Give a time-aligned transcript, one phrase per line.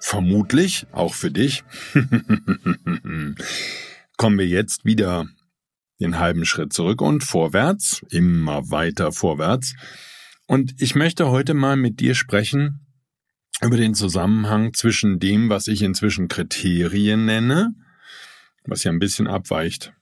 [0.00, 1.62] vermutlich auch für dich,
[4.16, 5.26] kommen wir jetzt wieder
[6.00, 9.74] den halben Schritt zurück und vorwärts, immer weiter vorwärts.
[10.46, 12.86] Und ich möchte heute mal mit dir sprechen
[13.62, 17.74] über den Zusammenhang zwischen dem, was ich inzwischen Kriterien nenne,
[18.64, 19.92] was ja ein bisschen abweicht.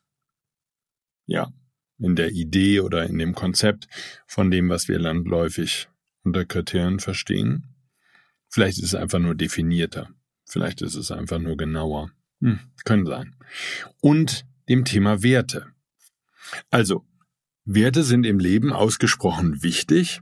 [1.27, 1.53] Ja,
[1.99, 3.89] in der Idee oder in dem Konzept
[4.27, 5.89] von dem, was wir landläufig
[6.23, 7.75] unter Kriterien verstehen.
[8.49, 10.11] Vielleicht ist es einfach nur definierter.
[10.49, 12.11] Vielleicht ist es einfach nur genauer.
[12.41, 13.37] Hm, können sein.
[14.01, 15.67] Und dem Thema Werte.
[16.71, 17.05] Also,
[17.65, 20.21] Werte sind im Leben ausgesprochen wichtig.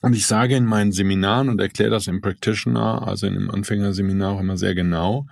[0.00, 4.32] Und ich sage in meinen Seminaren und erkläre das im Practitioner, also in dem Anfängerseminar
[4.32, 5.26] auch immer sehr genau,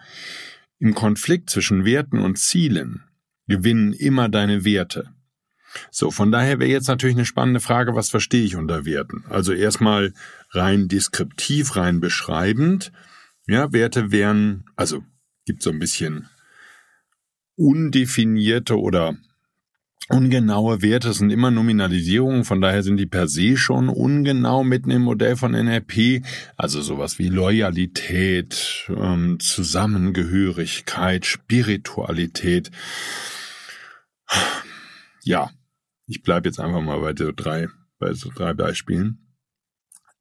[0.78, 3.05] im Konflikt zwischen Werten und Zielen
[3.46, 5.13] gewinnen immer deine Werte.
[5.91, 9.25] So, von daher wäre jetzt natürlich eine spannende Frage, was verstehe ich unter Werten?
[9.28, 10.12] Also erstmal
[10.50, 12.92] rein deskriptiv, rein beschreibend.
[13.47, 15.02] Ja, Werte wären, also
[15.45, 16.28] gibt so ein bisschen
[17.56, 19.17] undefinierte oder
[20.08, 25.02] ungenaue Werte sind immer Nominalisierungen, von daher sind die per se schon ungenau mitten im
[25.02, 26.23] Modell von NRP,
[26.57, 32.70] also sowas wie Loyalität, ähm, Zusammengehörigkeit, Spiritualität.
[35.23, 35.51] Ja,
[36.06, 39.24] ich bleibe jetzt einfach mal bei so drei, bei so drei Beispielen.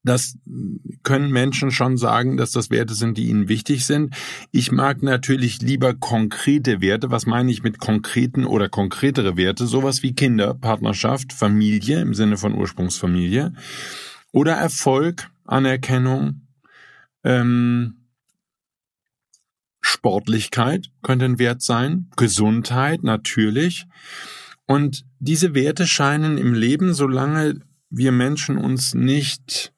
[0.06, 0.38] Das
[1.04, 4.14] können Menschen schon sagen, dass das Werte sind, die ihnen wichtig sind.
[4.52, 7.10] Ich mag natürlich lieber konkrete Werte.
[7.10, 9.66] Was meine ich mit konkreten oder konkretere Werte?
[9.66, 13.54] Sowas wie Kinder, Partnerschaft, Familie im Sinne von Ursprungsfamilie
[14.34, 16.42] oder Erfolg, Anerkennung,
[17.24, 18.04] ähm,
[19.80, 23.86] Sportlichkeit könnte ein Wert sein, Gesundheit natürlich.
[24.74, 27.60] Und diese Werte scheinen im Leben, solange
[27.92, 29.72] wir Menschen uns nicht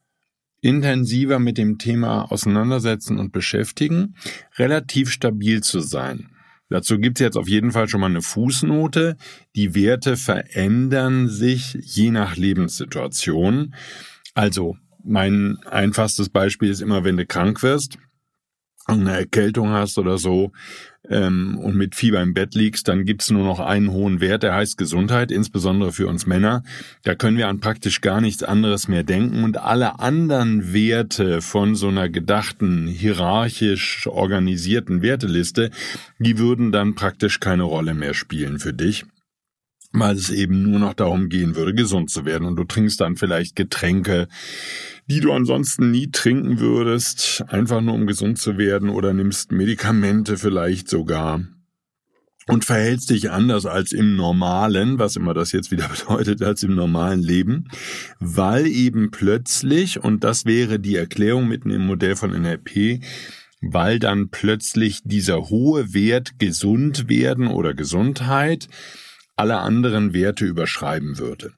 [0.62, 4.16] intensiver mit dem Thema auseinandersetzen und beschäftigen,
[4.58, 6.30] relativ stabil zu sein.
[6.70, 9.18] Dazu gibt es jetzt auf jeden Fall schon mal eine Fußnote.
[9.58, 13.76] Die Werte verändern sich je nach Lebenssituation.
[14.34, 17.98] Also mein einfachstes Beispiel ist immer, wenn du krank wirst,
[18.88, 20.52] eine Erkältung hast oder so
[21.10, 24.54] ähm, und mit Fieber im Bett liegst, dann gibt's nur noch einen hohen Wert, der
[24.54, 26.64] heißt Gesundheit, insbesondere für uns Männer.
[27.04, 31.76] Da können wir an praktisch gar nichts anderes mehr denken und alle anderen Werte von
[31.76, 35.72] so einer gedachten, hierarchisch organisierten Werteliste,
[36.20, 39.06] die würden dann praktisch keine Rolle mehr spielen für dich
[40.00, 42.48] weil es eben nur noch darum gehen würde, gesund zu werden.
[42.48, 44.28] Und du trinkst dann vielleicht Getränke,
[45.08, 50.38] die du ansonsten nie trinken würdest, einfach nur um gesund zu werden oder nimmst Medikamente
[50.38, 51.42] vielleicht sogar
[52.48, 56.76] und verhältst dich anders als im normalen, was immer das jetzt wieder bedeutet, als im
[56.76, 57.70] normalen Leben,
[58.20, 63.04] weil eben plötzlich, und das wäre die Erklärung mitten im Modell von NLP,
[63.62, 68.68] weil dann plötzlich dieser hohe Wert gesund werden oder Gesundheit
[69.36, 71.54] alle anderen Werte überschreiben würde.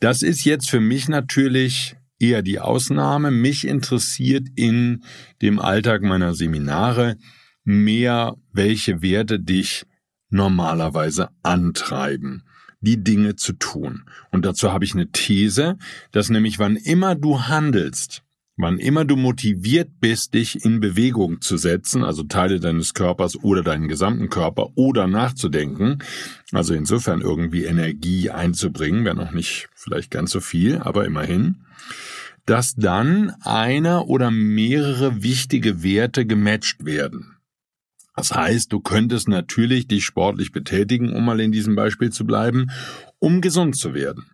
[0.00, 3.30] Das ist jetzt für mich natürlich eher die Ausnahme.
[3.30, 5.04] Mich interessiert in
[5.42, 7.16] dem Alltag meiner Seminare
[7.64, 9.84] mehr, welche Werte dich
[10.28, 12.44] normalerweise antreiben,
[12.80, 14.04] die Dinge zu tun.
[14.30, 15.76] Und dazu habe ich eine These,
[16.12, 18.22] dass nämlich wann immer du handelst,
[18.60, 23.62] Wann immer du motiviert bist, dich in Bewegung zu setzen, also Teile deines Körpers oder
[23.62, 25.98] deinen gesamten Körper oder nachzudenken,
[26.52, 31.56] also insofern irgendwie Energie einzubringen, wenn auch nicht vielleicht ganz so viel, aber immerhin,
[32.46, 37.36] dass dann einer oder mehrere wichtige Werte gematcht werden.
[38.16, 42.70] Das heißt, du könntest natürlich dich sportlich betätigen, um mal in diesem Beispiel zu bleiben,
[43.18, 44.26] um gesund zu werden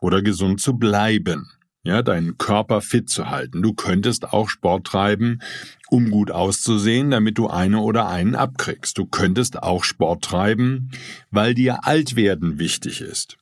[0.00, 1.50] oder gesund zu bleiben.
[1.84, 3.62] Ja, deinen Körper fit zu halten.
[3.62, 5.40] Du könntest auch Sport treiben,
[5.88, 8.98] um gut auszusehen, damit du eine oder einen abkriegst.
[8.98, 10.90] Du könntest auch Sport treiben,
[11.30, 13.36] weil dir Altwerden wichtig ist.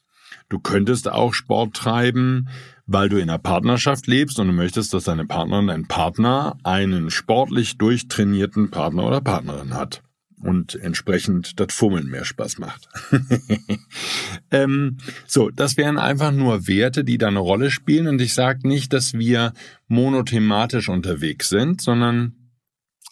[0.48, 2.48] Du könntest auch Sport treiben,
[2.86, 7.10] weil du in einer Partnerschaft lebst und du möchtest, dass deine Partnerin, dein Partner einen
[7.10, 10.02] sportlich durchtrainierten Partner oder Partnerin hat
[10.42, 12.88] und entsprechend das Fummeln mehr Spaß macht.
[14.50, 18.08] ähm, so, das wären einfach nur Werte, die da eine Rolle spielen.
[18.08, 19.52] Und ich sage nicht, dass wir
[19.88, 22.34] monothematisch unterwegs sind, sondern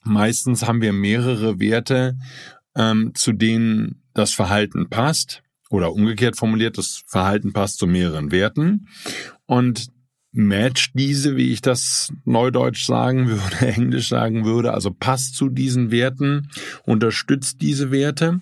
[0.02, 2.18] meistens haben wir mehrere Werte,
[2.74, 5.42] ähm, zu denen das Verhalten passt.
[5.70, 8.88] Oder umgekehrt formuliert, das Verhalten passt zu mehreren Werten.
[9.46, 9.92] Und
[10.32, 15.90] matcht diese, wie ich das neudeutsch sagen würde, englisch sagen würde, also passt zu diesen
[15.90, 16.48] Werten,
[16.84, 18.40] unterstützt diese Werte.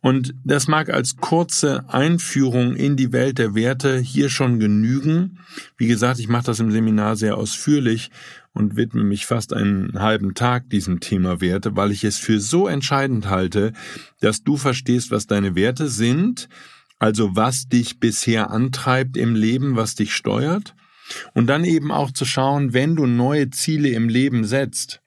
[0.00, 5.38] Und das mag als kurze Einführung in die Welt der Werte hier schon genügen.
[5.76, 8.10] Wie gesagt, ich mache das im Seminar sehr ausführlich
[8.52, 12.66] und widme mich fast einen halben Tag diesem Thema Werte, weil ich es für so
[12.66, 13.72] entscheidend halte,
[14.20, 16.50] dass du verstehst, was deine Werte sind,
[16.98, 20.74] also was dich bisher antreibt im Leben, was dich steuert
[21.34, 25.00] und dann eben auch zu schauen, wenn du neue Ziele im Leben setzt,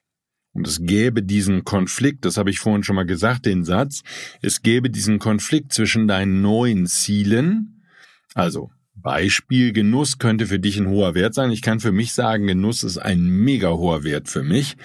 [0.52, 4.02] und es gäbe diesen Konflikt, das habe ich vorhin schon mal gesagt, den Satz,
[4.40, 7.82] es gäbe diesen Konflikt zwischen deinen neuen Zielen,
[8.34, 11.52] also Beispiel Genuss könnte für dich ein hoher Wert sein.
[11.52, 14.76] Ich kann für mich sagen, Genuss ist ein mega hoher Wert für mich.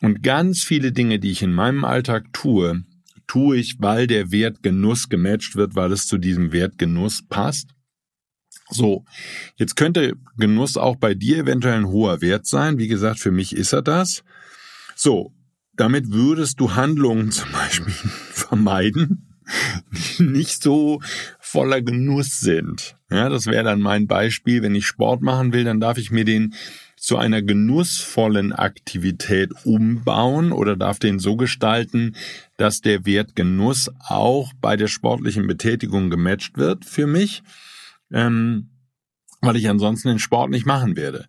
[0.00, 2.84] Und ganz viele Dinge, die ich in meinem Alltag tue,
[3.26, 7.73] tue ich, weil der Wert Genuss gematcht wird, weil es zu diesem Wert Genuss passt.
[8.70, 9.04] So,
[9.56, 12.78] jetzt könnte Genuss auch bei dir eventuell ein hoher Wert sein.
[12.78, 14.24] Wie gesagt, für mich ist er das.
[14.96, 15.32] So,
[15.76, 19.26] damit würdest du Handlungen zum Beispiel vermeiden,
[20.18, 21.00] die nicht so
[21.38, 22.96] voller Genuss sind.
[23.10, 24.62] Ja, das wäre dann mein Beispiel.
[24.62, 26.54] Wenn ich Sport machen will, dann darf ich mir den
[26.96, 32.16] zu einer genussvollen Aktivität umbauen oder darf den so gestalten,
[32.56, 37.42] dass der Wert Genuss auch bei der sportlichen Betätigung gematcht wird für mich
[38.14, 38.70] ähm,
[39.42, 41.26] weil ich ansonsten den Sport nicht machen werde.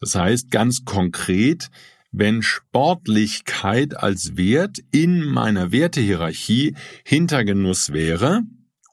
[0.00, 1.70] Das heißt ganz konkret,
[2.12, 8.42] wenn Sportlichkeit als Wert in meiner Wertehierarchie hinter Genuss wäre,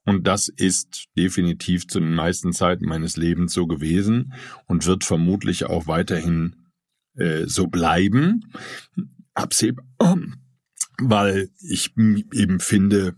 [0.05, 4.33] und das ist definitiv zu den meisten Zeiten meines Lebens so gewesen
[4.65, 6.55] und wird vermutlich auch weiterhin
[7.15, 8.51] äh, so bleiben,
[9.33, 9.85] absehbar,
[10.99, 13.15] weil ich eben finde,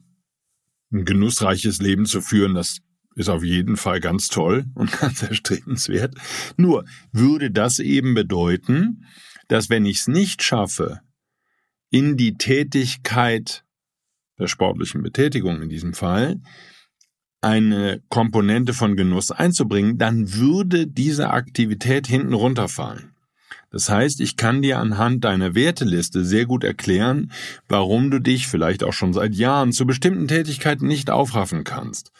[0.91, 2.79] ein genussreiches Leben zu führen, das
[3.15, 6.15] ist auf jeden Fall ganz toll und ganz erstrebenswert.
[6.57, 9.05] Nur würde das eben bedeuten,
[9.47, 11.01] dass wenn ich es nicht schaffe,
[11.89, 13.63] in die Tätigkeit
[14.39, 16.41] der sportlichen Betätigung in diesem Fall
[17.41, 23.13] eine Komponente von Genuss einzubringen, dann würde diese Aktivität hinten runterfallen.
[23.69, 27.31] Das heißt, ich kann dir anhand deiner Werteliste sehr gut erklären,
[27.67, 32.11] warum du dich vielleicht auch schon seit Jahren zu bestimmten Tätigkeiten nicht aufraffen kannst.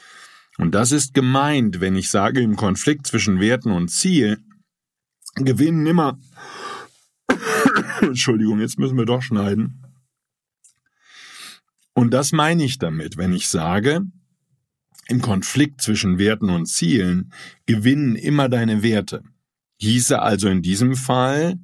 [0.58, 4.38] Und das ist gemeint, wenn ich sage, im Konflikt zwischen Werten und Ziel
[5.36, 6.20] gewinnen immer.
[8.02, 9.84] Entschuldigung, jetzt müssen wir doch schneiden.
[11.94, 14.02] Und das meine ich damit, wenn ich sage,
[15.08, 17.34] im Konflikt zwischen Werten und Zielen
[17.66, 19.24] gewinnen immer deine Werte.
[19.80, 21.60] Hieße also in diesem Fall,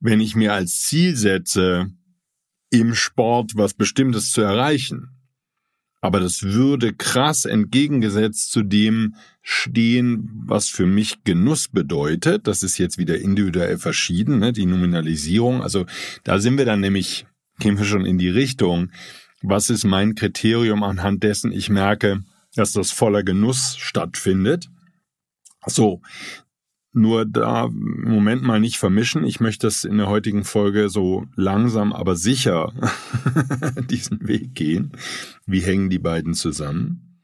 [0.00, 1.90] wenn ich mir als Ziel setze,
[2.70, 5.15] im Sport was Bestimmtes zu erreichen,
[6.00, 12.46] aber das würde krass entgegengesetzt zu dem stehen, was für mich Genuss bedeutet.
[12.46, 14.52] Das ist jetzt wieder individuell verschieden, ne?
[14.52, 15.62] die Nominalisierung.
[15.62, 15.86] Also
[16.24, 17.26] da sind wir dann nämlich,
[17.58, 18.90] gehen wir schon in die Richtung.
[19.42, 22.24] Was ist mein Kriterium anhand dessen ich merke,
[22.54, 24.68] dass das voller Genuss stattfindet?
[25.66, 26.02] So,
[26.96, 29.24] nur da im Moment mal nicht vermischen.
[29.24, 32.72] Ich möchte das in der heutigen Folge so langsam, aber sicher
[33.90, 34.92] diesen Weg gehen.
[35.44, 37.22] Wie hängen die beiden zusammen?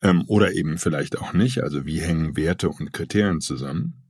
[0.00, 1.62] Ähm, oder eben vielleicht auch nicht.
[1.62, 4.02] Also wie hängen Werte und Kriterien zusammen?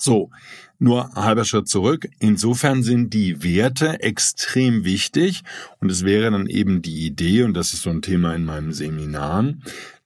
[0.00, 0.30] So,
[0.78, 2.08] nur halber Schritt zurück.
[2.18, 5.42] Insofern sind die Werte extrem wichtig
[5.80, 8.72] und es wäre dann eben die Idee, und das ist so ein Thema in meinem
[8.72, 9.54] Seminar,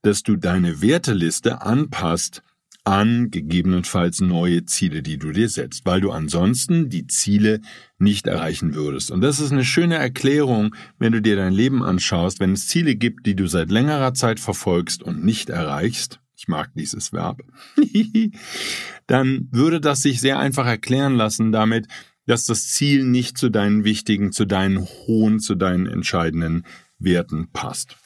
[0.02, 2.42] dass du deine Werteliste anpasst
[2.84, 7.60] an gegebenenfalls neue Ziele, die du dir setzt, weil du ansonsten die Ziele
[7.98, 9.10] nicht erreichen würdest.
[9.10, 12.96] Und das ist eine schöne Erklärung, wenn du dir dein Leben anschaust, wenn es Ziele
[12.96, 17.42] gibt, die du seit längerer Zeit verfolgst und nicht erreichst, ich mag dieses Verb,
[19.06, 21.86] dann würde das sich sehr einfach erklären lassen damit,
[22.26, 26.64] dass das Ziel nicht zu deinen wichtigen, zu deinen hohen, zu deinen entscheidenden
[26.98, 27.96] Werten passt.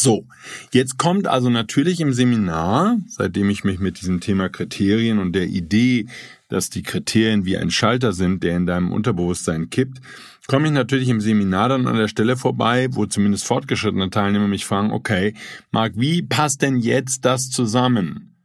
[0.00, 0.28] So,
[0.72, 5.48] jetzt kommt also natürlich im Seminar, seitdem ich mich mit diesem Thema Kriterien und der
[5.48, 6.06] Idee,
[6.46, 10.00] dass die Kriterien wie ein Schalter sind, der in deinem Unterbewusstsein kippt,
[10.46, 14.64] komme ich natürlich im Seminar dann an der Stelle vorbei, wo zumindest fortgeschrittene Teilnehmer mich
[14.64, 15.34] fragen, okay,
[15.72, 18.36] Marc, wie passt denn jetzt das zusammen?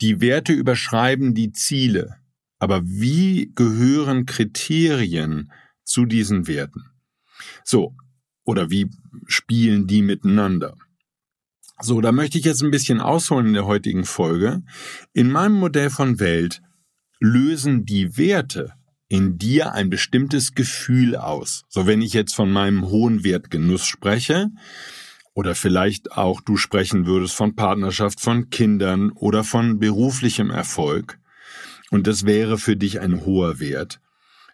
[0.00, 2.18] Die Werte überschreiben die Ziele,
[2.60, 5.50] aber wie gehören Kriterien
[5.82, 6.84] zu diesen Werten?
[7.64, 7.96] So,
[8.44, 8.90] oder wie
[9.26, 10.76] spielen die miteinander?
[11.80, 14.62] So, da möchte ich jetzt ein bisschen ausholen in der heutigen Folge.
[15.12, 16.62] In meinem Modell von Welt
[17.18, 18.74] lösen die Werte
[19.08, 21.64] in dir ein bestimmtes Gefühl aus.
[21.68, 24.50] So, wenn ich jetzt von meinem hohen Wert Genuss spreche,
[25.34, 31.18] oder vielleicht auch du sprechen würdest von Partnerschaft, von Kindern oder von beruflichem Erfolg,
[31.90, 34.00] und das wäre für dich ein hoher Wert,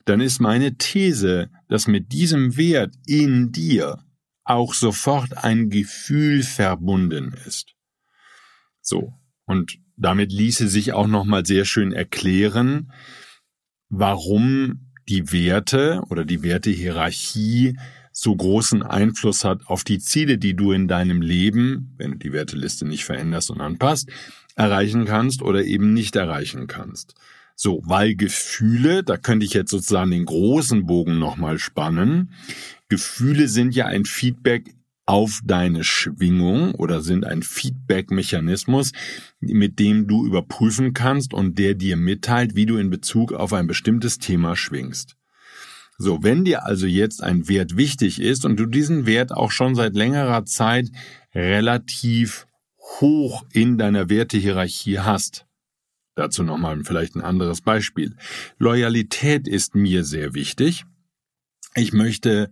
[0.09, 4.03] dann ist meine These, dass mit diesem Wert in dir
[4.45, 7.75] auch sofort ein Gefühl verbunden ist.
[8.81, 9.13] So.
[9.45, 12.93] Und damit ließe sich auch nochmal sehr schön erklären,
[13.89, 17.77] warum die Werte oder die Wertehierarchie
[18.13, 22.33] so großen Einfluss hat auf die Ziele, die du in deinem Leben, wenn du die
[22.33, 24.11] Werteliste nicht veränderst und anpasst,
[24.57, 27.15] erreichen kannst oder eben nicht erreichen kannst.
[27.61, 32.31] So, weil Gefühle, da könnte ich jetzt sozusagen den großen Bogen nochmal spannen.
[32.89, 38.93] Gefühle sind ja ein Feedback auf deine Schwingung oder sind ein Feedback-Mechanismus,
[39.41, 43.67] mit dem du überprüfen kannst und der dir mitteilt, wie du in Bezug auf ein
[43.67, 45.17] bestimmtes Thema schwingst.
[45.99, 49.75] So, wenn dir also jetzt ein Wert wichtig ist und du diesen Wert auch schon
[49.75, 50.93] seit längerer Zeit
[51.35, 52.47] relativ
[53.01, 55.48] hoch in deiner Wertehierarchie hast,
[56.19, 58.17] Dazu nochmal vielleicht ein anderes Beispiel.
[58.59, 60.85] Loyalität ist mir sehr wichtig.
[61.77, 62.51] Ich möchte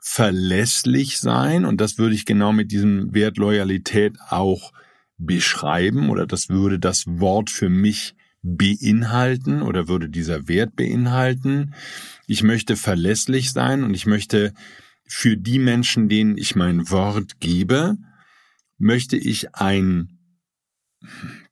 [0.00, 4.72] verlässlich sein und das würde ich genau mit diesem Wert Loyalität auch
[5.16, 11.72] beschreiben oder das würde das Wort für mich beinhalten oder würde dieser Wert beinhalten.
[12.26, 14.54] Ich möchte verlässlich sein und ich möchte
[15.06, 17.96] für die Menschen, denen ich mein Wort gebe,
[18.76, 20.18] möchte ich ein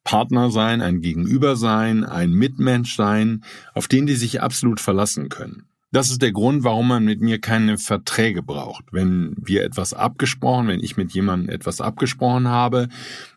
[0.06, 3.42] Partner sein, ein Gegenüber sein, ein Mitmensch sein,
[3.74, 5.64] auf den die sich absolut verlassen können.
[5.90, 8.84] Das ist der Grund, warum man mit mir keine Verträge braucht.
[8.92, 12.88] Wenn wir etwas abgesprochen, wenn ich mit jemandem etwas abgesprochen habe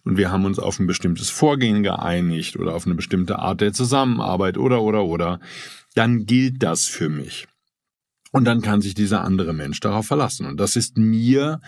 [0.03, 3.73] und wir haben uns auf ein bestimmtes Vorgehen geeinigt oder auf eine bestimmte Art der
[3.73, 5.39] Zusammenarbeit oder oder oder,
[5.95, 7.47] dann gilt das für mich.
[8.31, 10.45] Und dann kann sich dieser andere Mensch darauf verlassen.
[10.45, 11.59] Und das ist mir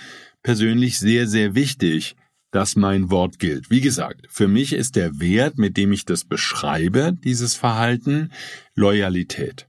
[0.43, 2.15] persönlich sehr, sehr wichtig,
[2.51, 3.69] dass mein Wort gilt.
[3.69, 8.31] Wie gesagt, für mich ist der Wert, mit dem ich das beschreibe, dieses Verhalten,
[8.75, 9.67] Loyalität.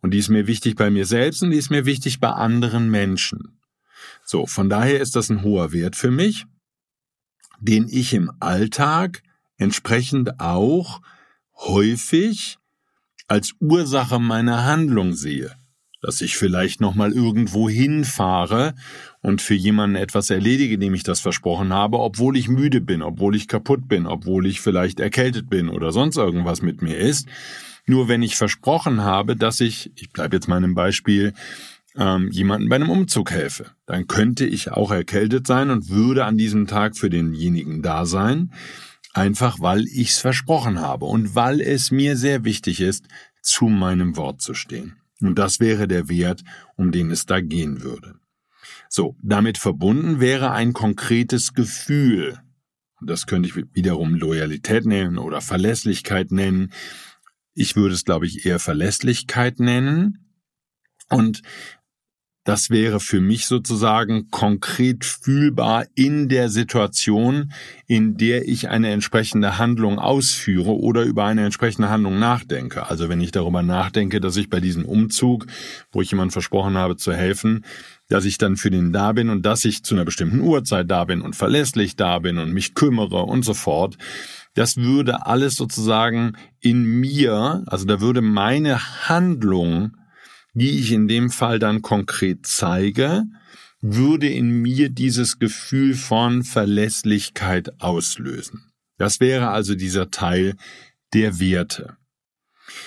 [0.00, 2.90] Und die ist mir wichtig bei mir selbst und die ist mir wichtig bei anderen
[2.90, 3.60] Menschen.
[4.24, 6.46] So, von daher ist das ein hoher Wert für mich,
[7.60, 9.22] den ich im Alltag
[9.56, 11.02] entsprechend auch
[11.56, 12.58] häufig
[13.28, 15.54] als Ursache meiner Handlung sehe
[16.04, 18.74] dass ich vielleicht nochmal irgendwo hinfahre
[19.22, 23.34] und für jemanden etwas erledige, dem ich das versprochen habe, obwohl ich müde bin, obwohl
[23.34, 27.26] ich kaputt bin, obwohl ich vielleicht erkältet bin oder sonst irgendwas mit mir ist.
[27.86, 31.32] Nur wenn ich versprochen habe, dass ich, ich bleibe jetzt meinem Beispiel,
[31.96, 36.36] ähm, jemanden bei einem Umzug helfe, dann könnte ich auch erkältet sein und würde an
[36.36, 38.52] diesem Tag für denjenigen da sein,
[39.14, 43.06] einfach weil ich's versprochen habe und weil es mir sehr wichtig ist,
[43.40, 44.96] zu meinem Wort zu stehen.
[45.24, 46.44] Und das wäre der Wert,
[46.76, 48.16] um den es da gehen würde.
[48.90, 52.38] So, damit verbunden wäre ein konkretes Gefühl.
[53.00, 56.72] Das könnte ich wiederum Loyalität nennen oder Verlässlichkeit nennen.
[57.54, 60.30] Ich würde es, glaube ich, eher Verlässlichkeit nennen.
[61.08, 61.40] Und
[62.44, 67.52] das wäre für mich sozusagen konkret fühlbar in der Situation,
[67.86, 72.88] in der ich eine entsprechende Handlung ausführe oder über eine entsprechende Handlung nachdenke.
[72.88, 75.46] Also wenn ich darüber nachdenke, dass ich bei diesem Umzug,
[75.90, 77.64] wo ich jemand versprochen habe zu helfen,
[78.08, 81.04] dass ich dann für den da bin und dass ich zu einer bestimmten Uhrzeit da
[81.04, 83.96] bin und verlässlich da bin und mich kümmere und so fort.
[84.52, 89.96] Das würde alles sozusagen in mir, also da würde meine Handlung
[90.54, 93.24] die ich in dem Fall dann konkret zeige,
[93.80, 98.72] würde in mir dieses Gefühl von Verlässlichkeit auslösen.
[98.96, 100.56] Das wäre also dieser Teil
[101.12, 101.96] der Werte.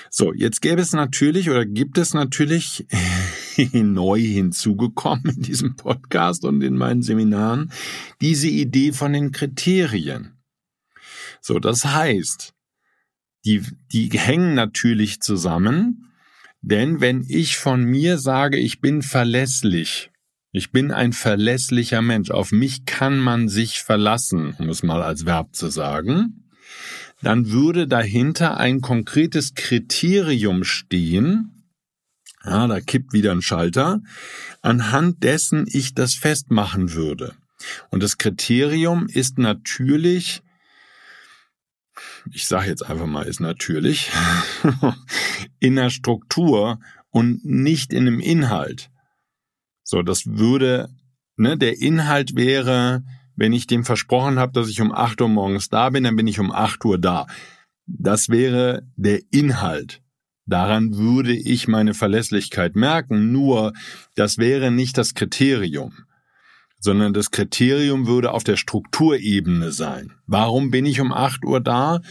[0.10, 2.88] So, jetzt gäbe es natürlich oder gibt es natürlich
[3.74, 7.72] neu hinzugekommen in diesem Podcast und in meinen Seminaren
[8.22, 10.34] diese Idee von den Kriterien.
[11.42, 12.54] So, das heißt,
[13.46, 16.07] die, die hängen natürlich zusammen
[16.70, 20.12] denn wenn ich von mir sage, ich bin verlässlich,
[20.52, 22.32] Ich bin ein verlässlicher Mensch.
[22.32, 26.50] Auf mich kann man sich verlassen, um es mal als Verb zu sagen.
[27.22, 31.52] Dann würde dahinter ein konkretes Kriterium stehen.
[32.44, 34.02] Ja, da kippt wieder ein Schalter,
[34.62, 37.36] anhand dessen ich das festmachen würde.
[37.90, 40.42] Und das Kriterium ist natürlich,
[42.34, 44.12] ich sage jetzt einfach mal, ist natürlich
[45.60, 46.80] in der Struktur
[47.10, 48.90] und nicht in dem Inhalt.
[49.84, 50.90] So, das würde,
[51.38, 53.04] ne, der Inhalt wäre,
[53.36, 56.28] wenn ich dem versprochen habe, dass ich um 8 Uhr morgens da bin, dann bin
[56.28, 57.28] ich um 8 Uhr da.
[57.86, 60.02] Das wäre der Inhalt.
[60.46, 63.74] Daran würde ich meine Verlässlichkeit merken, nur
[64.16, 66.07] das wäre nicht das Kriterium
[66.80, 70.14] sondern das Kriterium würde auf der Strukturebene sein.
[70.26, 72.02] Warum bin ich um 8 Uhr da?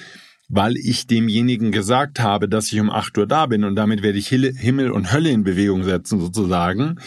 [0.49, 4.19] Weil ich demjenigen gesagt habe, dass ich um 8 Uhr da bin und damit werde
[4.19, 7.01] ich Himmel und Hölle in Bewegung setzen sozusagen,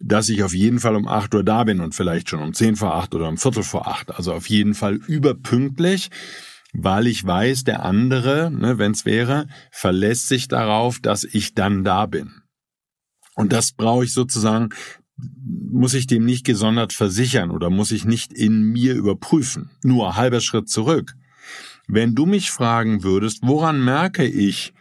[0.00, 2.76] dass ich auf jeden Fall um 8 Uhr da bin und vielleicht schon um 10
[2.76, 4.10] vor 8 oder um Viertel vor 8.
[4.16, 6.10] Also auf jeden Fall überpünktlich,
[6.72, 11.84] weil ich weiß, der andere, ne, wenn es wäre, verlässt sich darauf, dass ich dann
[11.84, 12.42] da bin.
[13.34, 14.70] Und das brauche ich sozusagen
[15.70, 19.70] muss ich dem nicht gesondert versichern oder muss ich nicht in mir überprüfen.
[19.82, 21.14] Nur halber Schritt zurück.
[21.86, 24.72] Wenn du mich fragen würdest, woran merke ich,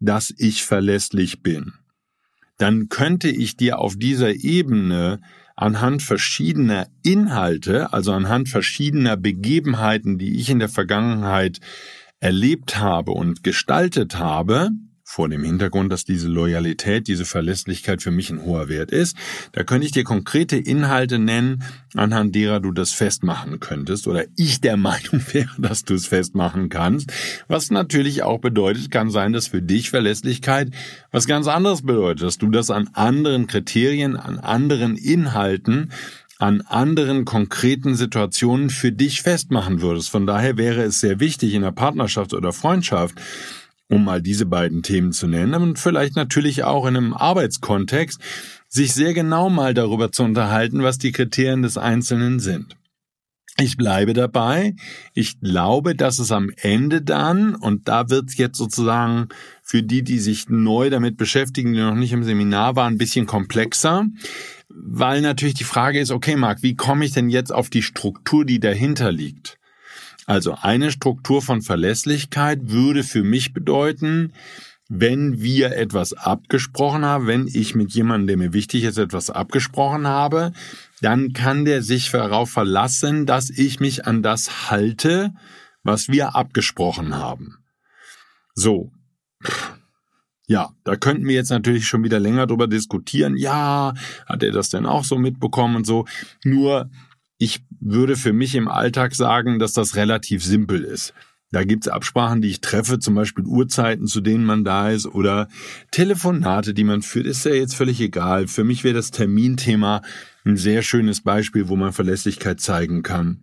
[0.00, 1.72] dass ich verlässlich bin,
[2.56, 5.20] dann könnte ich dir auf dieser Ebene
[5.56, 11.60] anhand verschiedener Inhalte, also anhand verschiedener Begebenheiten, die ich in der Vergangenheit
[12.20, 14.70] erlebt habe und gestaltet habe,
[15.10, 19.16] vor dem Hintergrund, dass diese Loyalität, diese Verlässlichkeit für mich ein hoher Wert ist.
[19.52, 21.62] Da könnte ich dir konkrete Inhalte nennen,
[21.94, 26.68] anhand derer du das festmachen könntest oder ich der Meinung wäre, dass du es festmachen
[26.68, 27.10] kannst.
[27.48, 30.72] Was natürlich auch bedeutet, kann sein, dass für dich Verlässlichkeit
[31.10, 35.90] was ganz anderes bedeutet, dass du das an anderen Kriterien, an anderen Inhalten
[36.40, 40.08] an anderen konkreten Situationen für dich festmachen würdest.
[40.10, 43.16] Von daher wäre es sehr wichtig in der Partnerschaft oder Freundschaft,
[43.90, 48.20] um mal diese beiden Themen zu nennen, und vielleicht natürlich auch in einem Arbeitskontext,
[48.68, 52.76] sich sehr genau mal darüber zu unterhalten, was die Kriterien des Einzelnen sind.
[53.60, 54.76] Ich bleibe dabei.
[55.14, 59.28] Ich glaube, dass es am Ende dann, und da wird es jetzt sozusagen
[59.64, 63.26] für die, die sich neu damit beschäftigen, die noch nicht im Seminar waren, ein bisschen
[63.26, 64.06] komplexer,
[64.68, 68.44] weil natürlich die Frage ist, okay, Marc, wie komme ich denn jetzt auf die Struktur,
[68.44, 69.57] die dahinter liegt?
[70.28, 74.34] Also eine Struktur von Verlässlichkeit würde für mich bedeuten,
[74.86, 80.06] wenn wir etwas abgesprochen haben, wenn ich mit jemandem, der mir wichtig ist, etwas abgesprochen
[80.06, 80.52] habe,
[81.00, 85.32] dann kann der sich darauf verlassen, dass ich mich an das halte,
[85.82, 87.56] was wir abgesprochen haben.
[88.54, 88.92] So.
[90.46, 93.34] Ja, da könnten wir jetzt natürlich schon wieder länger drüber diskutieren.
[93.38, 93.94] Ja,
[94.26, 96.04] hat er das denn auch so mitbekommen und so.
[96.44, 96.90] Nur
[97.38, 101.14] ich würde für mich im Alltag sagen, dass das relativ simpel ist.
[101.50, 105.48] Da gibt's Absprachen, die ich treffe, zum Beispiel Uhrzeiten, zu denen man da ist, oder
[105.90, 108.48] Telefonate, die man führt, ist ja jetzt völlig egal.
[108.48, 110.02] Für mich wäre das Terminthema
[110.44, 113.40] ein sehr schönes Beispiel, wo man Verlässlichkeit zeigen kann.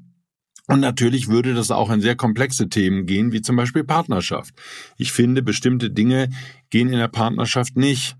[0.67, 4.53] Und natürlich würde das auch in sehr komplexe Themen gehen, wie zum Beispiel Partnerschaft.
[4.97, 6.29] Ich finde, bestimmte Dinge
[6.69, 8.17] gehen in der Partnerschaft nicht.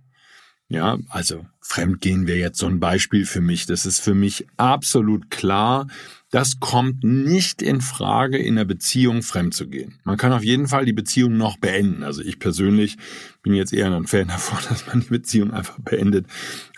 [0.67, 3.67] Ja, also Fremdgehen wäre jetzt so ein Beispiel für mich.
[3.67, 5.88] Das ist für mich absolut klar.
[6.32, 9.99] Das kommt nicht in Frage, in der Beziehung fremd zu gehen.
[10.04, 12.04] Man kann auf jeden Fall die Beziehung noch beenden.
[12.04, 12.97] Also ich persönlich
[13.43, 16.25] bin jetzt eher ein Fan davon, dass man die Beziehung einfach beendet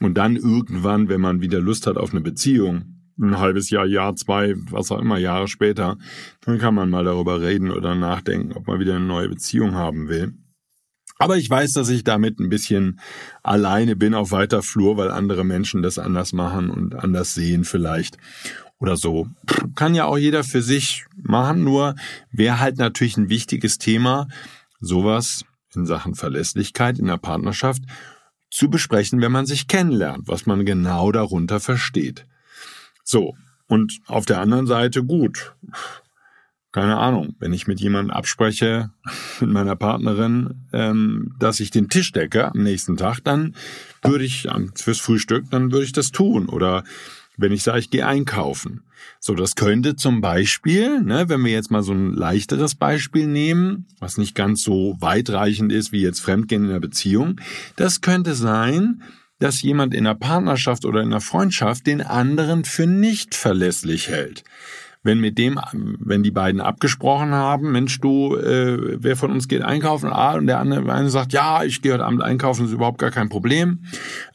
[0.02, 4.16] und dann irgendwann, wenn man wieder Lust hat auf eine Beziehung, ein halbes Jahr, Jahr,
[4.16, 5.98] zwei, was auch immer, Jahre später,
[6.42, 10.08] dann kann man mal darüber reden oder nachdenken, ob man wieder eine neue Beziehung haben
[10.08, 10.34] will.
[11.20, 13.00] Aber ich weiß, dass ich damit ein bisschen
[13.44, 18.18] alleine bin auf weiter Flur, weil andere Menschen das anders machen und anders sehen vielleicht
[18.80, 19.28] oder so.
[19.76, 21.96] Kann ja auch jeder für sich machen, nur
[22.32, 24.28] wäre halt natürlich ein wichtiges Thema,
[24.80, 27.82] sowas in Sachen Verlässlichkeit in der Partnerschaft
[28.50, 32.26] zu besprechen, wenn man sich kennenlernt, was man genau darunter versteht.
[33.04, 33.36] So,
[33.68, 35.56] und auf der anderen Seite gut
[36.72, 38.92] keine Ahnung, wenn ich mit jemandem abspreche,
[39.40, 43.56] mit meiner Partnerin, ähm, dass ich den Tisch decke am nächsten Tag, dann
[44.04, 46.50] würde ich fürs Frühstück, dann würde ich das tun.
[46.50, 46.84] Oder
[47.38, 48.84] wenn ich sage, ich gehe einkaufen.
[49.20, 53.86] So, das könnte zum Beispiel, ne, wenn wir jetzt mal so ein leichteres Beispiel nehmen,
[54.00, 57.40] was nicht ganz so weitreichend ist wie jetzt Fremdgehen in der Beziehung,
[57.76, 59.04] das könnte sein,
[59.40, 64.44] dass jemand in einer Partnerschaft oder in einer Freundschaft den anderen für nicht verlässlich hält.
[65.08, 69.62] Wenn mit dem, wenn die beiden abgesprochen haben, Mensch, du, äh, wer von uns geht
[69.62, 70.10] einkaufen?
[70.12, 73.10] Ah, und der andere eine sagt, ja, ich gehe heute Abend einkaufen, ist überhaupt gar
[73.10, 73.86] kein Problem.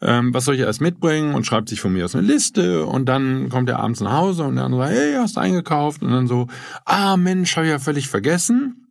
[0.00, 1.34] Ähm, was soll ich alles mitbringen?
[1.34, 4.44] Und schreibt sich von mir aus eine Liste und dann kommt er abends nach Hause
[4.44, 6.02] und der andere sagt, hey, hast eingekauft?
[6.02, 6.48] Und dann so,
[6.86, 8.88] ah Mensch, habe ich ja völlig vergessen.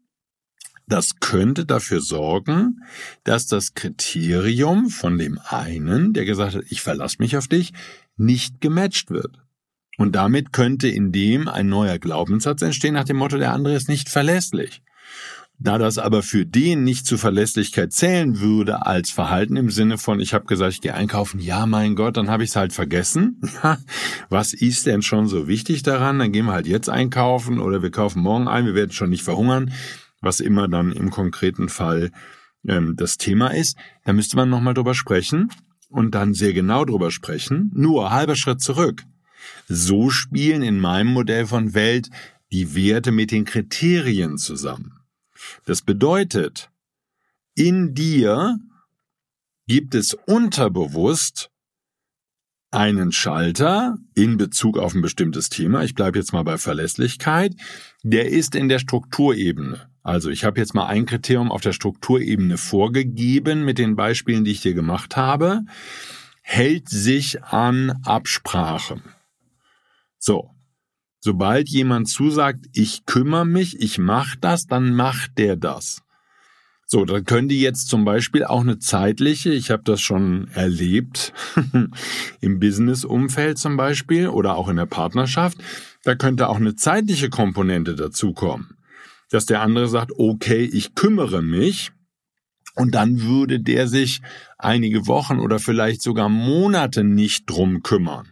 [0.87, 2.83] Das könnte dafür sorgen,
[3.23, 7.73] dass das Kriterium von dem einen, der gesagt hat, ich verlasse mich auf dich,
[8.17, 9.40] nicht gematcht wird.
[10.01, 13.87] Und damit könnte in dem ein neuer Glaubenssatz entstehen nach dem Motto, der andere ist
[13.87, 14.81] nicht verlässlich.
[15.59, 20.19] Da das aber für den nicht zur Verlässlichkeit zählen würde als Verhalten im Sinne von,
[20.19, 23.39] ich habe gesagt, ich gehe einkaufen, ja mein Gott, dann habe ich es halt vergessen.
[24.29, 26.17] Was ist denn schon so wichtig daran?
[26.17, 29.23] Dann gehen wir halt jetzt einkaufen oder wir kaufen morgen ein, wir werden schon nicht
[29.23, 29.71] verhungern,
[30.19, 32.09] was immer dann im konkreten Fall
[32.67, 33.77] ähm, das Thema ist.
[34.03, 35.49] Da müsste man nochmal drüber sprechen
[35.89, 37.69] und dann sehr genau drüber sprechen.
[37.75, 39.03] Nur halber Schritt zurück.
[39.67, 42.09] So spielen in meinem Modell von Welt
[42.51, 44.99] die Werte mit den Kriterien zusammen.
[45.65, 46.69] Das bedeutet,
[47.55, 48.59] in dir
[49.67, 51.49] gibt es unterbewusst
[52.71, 55.83] einen Schalter in Bezug auf ein bestimmtes Thema.
[55.83, 57.53] Ich bleibe jetzt mal bei Verlässlichkeit.
[58.03, 59.89] Der ist in der Strukturebene.
[60.03, 64.51] Also ich habe jetzt mal ein Kriterium auf der Strukturebene vorgegeben mit den Beispielen, die
[64.51, 65.61] ich dir gemacht habe.
[66.41, 69.01] Hält sich an Absprachen.
[70.21, 70.51] So.
[71.19, 76.01] Sobald jemand zusagt, ich kümmere mich, ich mache das, dann macht der das.
[76.87, 81.31] So, dann könnte jetzt zum Beispiel auch eine zeitliche, ich habe das schon erlebt,
[82.41, 85.57] im Business-Umfeld zum Beispiel oder auch in der Partnerschaft,
[86.03, 88.77] da könnte auch eine zeitliche Komponente dazukommen.
[89.29, 91.91] Dass der andere sagt, okay, ich kümmere mich,
[92.75, 94.21] und dann würde der sich
[94.57, 98.30] einige Wochen oder vielleicht sogar Monate nicht drum kümmern.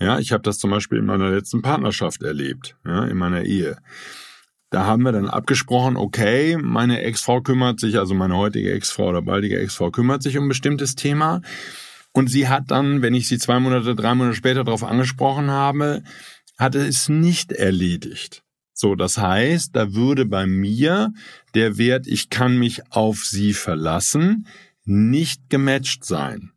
[0.00, 3.76] Ja, ich habe das zum Beispiel in meiner letzten Partnerschaft erlebt, ja, in meiner Ehe.
[4.70, 9.20] Da haben wir dann abgesprochen, okay, meine Ex-Frau kümmert sich, also meine heutige Ex-Frau oder
[9.20, 11.42] baldige Ex-Frau kümmert sich um ein bestimmtes Thema.
[12.12, 16.02] Und sie hat dann, wenn ich sie zwei Monate, drei Monate später darauf angesprochen habe,
[16.56, 18.42] hatte es nicht erledigt.
[18.72, 21.12] So, das heißt, da würde bei mir
[21.54, 24.46] der Wert, ich kann mich auf sie verlassen,
[24.84, 26.52] nicht gematcht sein.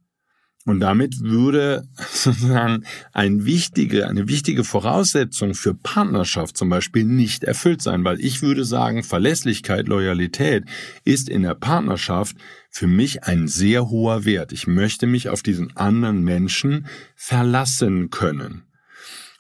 [0.66, 7.82] Und damit würde sozusagen ein wichtige, eine wichtige Voraussetzung für Partnerschaft zum Beispiel nicht erfüllt
[7.82, 10.64] sein, weil ich würde sagen, Verlässlichkeit, Loyalität
[11.04, 12.38] ist in der Partnerschaft
[12.70, 14.54] für mich ein sehr hoher Wert.
[14.54, 18.64] Ich möchte mich auf diesen anderen Menschen verlassen können.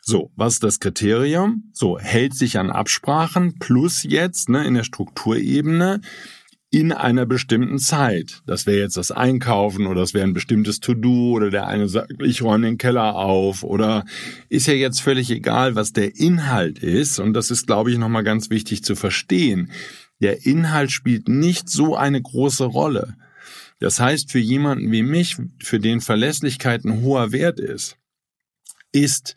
[0.05, 1.71] So, was ist das Kriterium?
[1.71, 6.01] So, hält sich an Absprachen plus jetzt ne, in der Strukturebene
[6.73, 8.41] in einer bestimmten Zeit.
[8.47, 12.13] Das wäre jetzt das Einkaufen oder das wäre ein bestimmtes To-Do oder der eine sagt,
[12.23, 14.05] ich räume den Keller auf oder
[14.49, 17.19] ist ja jetzt völlig egal, was der Inhalt ist.
[17.19, 19.69] Und das ist, glaube ich, nochmal ganz wichtig zu verstehen.
[20.19, 23.17] Der Inhalt spielt nicht so eine große Rolle.
[23.79, 27.97] Das heißt, für jemanden wie mich, für den Verlässlichkeit ein hoher Wert ist,
[28.91, 29.35] ist,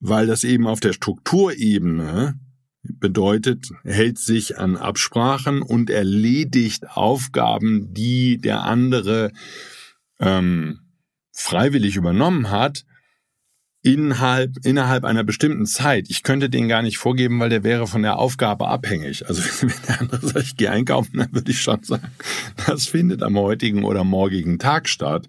[0.00, 2.40] weil das eben auf der Strukturebene
[2.84, 9.32] bedeutet, hält sich an Absprachen und erledigt Aufgaben, die der andere
[10.20, 10.80] ähm,
[11.32, 12.84] freiwillig übernommen hat,
[13.82, 16.06] innerhalb, innerhalb einer bestimmten Zeit.
[16.08, 19.28] Ich könnte den gar nicht vorgeben, weil der wäre von der Aufgabe abhängig.
[19.28, 22.10] Also wenn der andere sagt, ich gehe einkaufen, dann würde ich schon sagen,
[22.66, 25.28] das findet am heutigen oder morgigen Tag statt.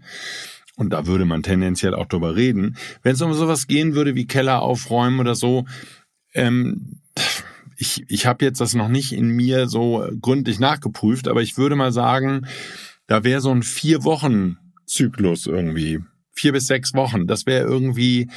[0.78, 2.78] Und da würde man tendenziell auch drüber reden.
[3.02, 5.66] Wenn es um sowas gehen würde wie Keller aufräumen oder so,
[6.34, 7.02] ähm,
[7.78, 11.76] ich, ich habe jetzt das noch nicht in mir so gründlich nachgeprüft, aber ich würde
[11.76, 12.48] mal sagen,
[13.08, 16.00] da wäre so ein vier Wochen Zyklus irgendwie.
[16.32, 17.28] Vier bis sechs Wochen.
[17.28, 18.30] Das wäre irgendwie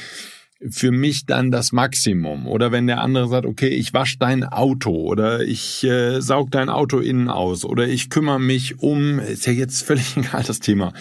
[0.69, 2.47] für mich dann das Maximum.
[2.47, 6.69] Oder wenn der andere sagt, okay, ich wasche dein Auto oder ich äh, saug dein
[6.69, 10.93] Auto innen aus oder ich kümmere mich um, ist ja jetzt völlig egal das Thema,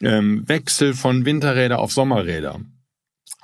[0.00, 2.60] ähm, Wechsel von Winterräder auf Sommerräder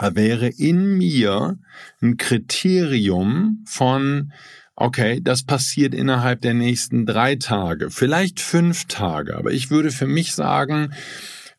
[0.00, 1.58] wäre in mir
[2.00, 4.32] ein Kriterium von,
[4.74, 10.06] okay, das passiert innerhalb der nächsten drei Tage, vielleicht fünf Tage, aber ich würde für
[10.06, 10.92] mich sagen,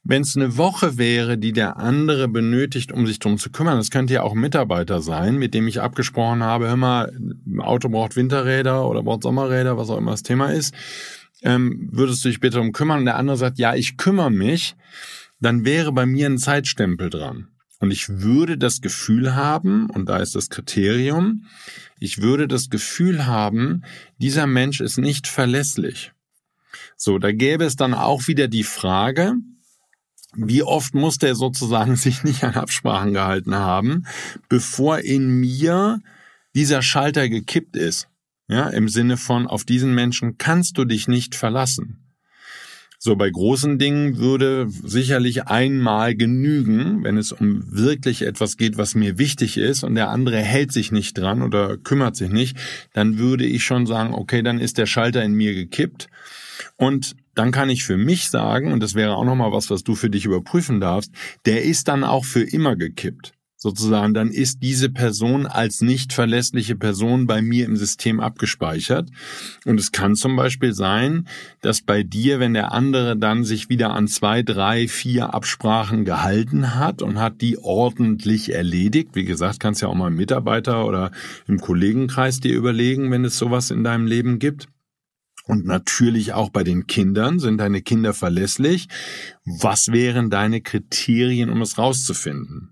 [0.03, 3.91] wenn es eine Woche wäre, die der andere benötigt, um sich drum zu kümmern, das
[3.91, 7.11] könnte ja auch ein Mitarbeiter sein, mit dem ich abgesprochen habe, hör mal,
[7.59, 10.73] Auto braucht Winterräder oder braucht Sommerräder, was auch immer das Thema ist,
[11.43, 12.99] ähm, würdest du dich bitte um kümmern?
[12.99, 14.75] Und der andere sagt, ja, ich kümmere mich,
[15.39, 17.50] dann wäre bei mir ein Zeitstempel dran.
[17.81, 21.47] Und ich würde das Gefühl haben, und da ist das Kriterium,
[21.99, 23.81] ich würde das Gefühl haben,
[24.19, 26.13] dieser Mensch ist nicht verlässlich.
[26.95, 29.33] So, da gäbe es dann auch wieder die Frage,
[30.35, 34.05] wie oft muss der sozusagen sich nicht an Absprachen gehalten haben,
[34.47, 36.01] bevor in mir
[36.53, 38.07] dieser Schalter gekippt ist.
[38.47, 42.00] Ja, im Sinne von, auf diesen Menschen kannst du dich nicht verlassen.
[43.03, 48.93] So bei großen Dingen würde sicherlich einmal genügen, wenn es um wirklich etwas geht, was
[48.93, 52.57] mir wichtig ist und der andere hält sich nicht dran oder kümmert sich nicht,
[52.93, 56.09] dann würde ich schon sagen, okay, dann ist der Schalter in mir gekippt.
[56.77, 59.95] Und dann kann ich für mich sagen, und das wäre auch nochmal was, was du
[59.95, 61.11] für dich überprüfen darfst,
[61.47, 66.75] der ist dann auch für immer gekippt sozusagen, dann ist diese Person als nicht verlässliche
[66.75, 69.09] Person bei mir im System abgespeichert.
[69.65, 71.27] Und es kann zum Beispiel sein,
[71.61, 76.73] dass bei dir, wenn der andere dann sich wieder an zwei, drei, vier Absprachen gehalten
[76.73, 81.11] hat und hat die ordentlich erledigt, wie gesagt, kannst ja auch mal im Mitarbeiter oder
[81.47, 84.69] im Kollegenkreis dir überlegen, wenn es sowas in deinem Leben gibt.
[85.45, 87.37] Und natürlich auch bei den Kindern.
[87.37, 88.87] Sind deine Kinder verlässlich?
[89.45, 92.70] Was wären deine Kriterien, um es rauszufinden?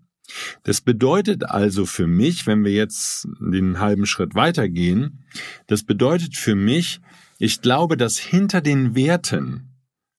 [0.63, 5.25] Das bedeutet also für mich, wenn wir jetzt den halben Schritt weitergehen,
[5.67, 7.01] das bedeutet für mich,
[7.39, 9.69] ich glaube, dass hinter den Werten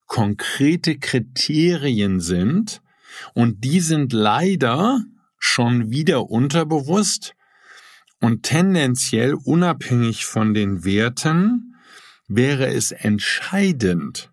[0.07, 2.83] konkrete Kriterien sind
[3.35, 5.05] und die sind leider
[5.39, 7.35] schon wieder unterbewusst
[8.21, 11.77] und tendenziell unabhängig von den Werten
[12.29, 14.31] wäre es entscheidend,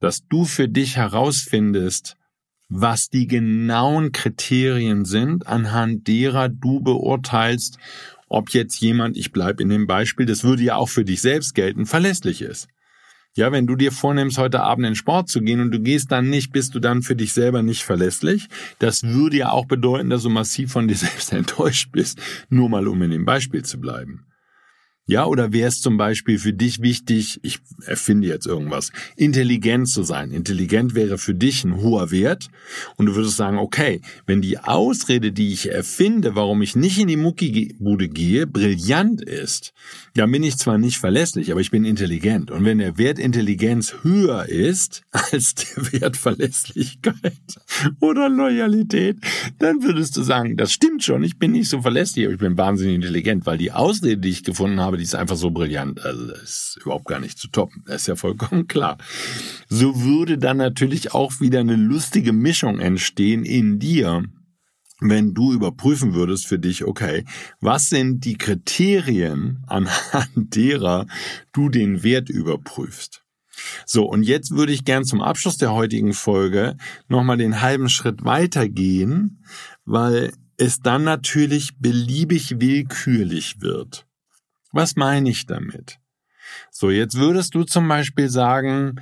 [0.00, 2.16] dass du für dich herausfindest,
[2.68, 7.78] was die genauen Kriterien sind, anhand derer du beurteilst,
[8.28, 11.54] ob jetzt jemand, ich bleib in dem Beispiel, das würde ja auch für dich selbst
[11.54, 12.68] gelten, verlässlich ist.
[13.36, 16.30] Ja, wenn du dir vornimmst, heute Abend in Sport zu gehen und du gehst dann
[16.30, 18.48] nicht, bist du dann für dich selber nicht verlässlich.
[18.78, 22.86] Das würde ja auch bedeuten, dass du massiv von dir selbst enttäuscht bist, nur mal
[22.86, 24.26] um in dem Beispiel zu bleiben.
[25.06, 30.02] Ja, oder wäre es zum Beispiel für dich wichtig, ich erfinde jetzt irgendwas, intelligent zu
[30.02, 30.30] sein.
[30.30, 32.48] Intelligent wäre für dich ein hoher Wert
[32.96, 37.08] und du würdest sagen, okay, wenn die Ausrede, die ich erfinde, warum ich nicht in
[37.08, 39.74] die Muckibude gehe, brillant ist,
[40.14, 42.50] dann bin ich zwar nicht verlässlich, aber ich bin intelligent.
[42.50, 47.14] Und wenn der Wert Intelligenz höher ist als der Wert Verlässlichkeit
[48.00, 49.18] oder Loyalität,
[49.58, 52.56] dann würdest du sagen, das stimmt schon, ich bin nicht so verlässlich, aber ich bin
[52.56, 56.04] wahnsinnig intelligent, weil die Ausrede, die ich gefunden habe, aber die ist einfach so brillant.
[56.04, 57.82] Also das ist überhaupt gar nicht zu toppen.
[57.84, 58.96] Das ist ja vollkommen klar.
[59.68, 64.22] So würde dann natürlich auch wieder eine lustige Mischung entstehen in dir,
[65.00, 67.24] wenn du überprüfen würdest für dich, okay,
[67.60, 71.08] was sind die Kriterien, anhand derer
[71.52, 73.24] du den Wert überprüfst?
[73.84, 76.76] So, und jetzt würde ich gern zum Abschluss der heutigen Folge
[77.08, 79.44] nochmal den halben Schritt weitergehen,
[79.84, 84.06] weil es dann natürlich beliebig willkürlich wird.
[84.74, 86.00] Was meine ich damit?
[86.72, 89.00] So, jetzt würdest du zum Beispiel sagen,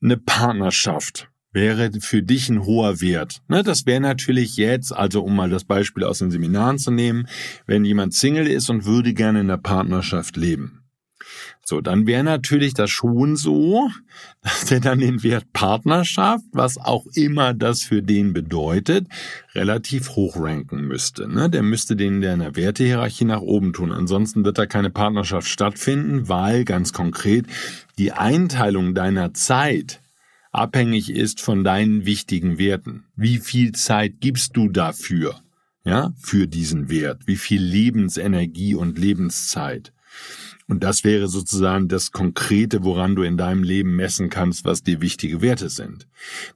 [0.00, 3.42] eine Partnerschaft wäre für dich ein hoher Wert.
[3.48, 7.26] Ne, das wäre natürlich jetzt, also um mal das Beispiel aus den Seminaren zu nehmen,
[7.66, 10.83] wenn jemand Single ist und würde gerne in einer Partnerschaft leben.
[11.64, 13.88] So, dann wäre natürlich das schon so,
[14.42, 19.06] dass der dann den Wert Partnerschaft, was auch immer das für den bedeutet,
[19.54, 21.26] relativ hoch ranken müsste.
[21.26, 21.48] Ne?
[21.48, 23.92] Der müsste den in der Wertehierarchie nach oben tun.
[23.92, 27.46] Ansonsten wird da keine Partnerschaft stattfinden, weil ganz konkret
[27.98, 30.02] die Einteilung deiner Zeit
[30.52, 33.04] abhängig ist von deinen wichtigen Werten.
[33.16, 35.40] Wie viel Zeit gibst du dafür?
[35.86, 37.26] Ja, für diesen Wert?
[37.26, 39.93] Wie viel Lebensenergie und Lebenszeit?
[40.66, 45.02] Und das wäre sozusagen das Konkrete, woran du in deinem Leben messen kannst, was dir
[45.02, 46.06] wichtige Werte sind.